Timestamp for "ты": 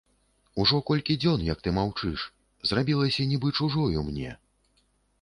1.69-1.75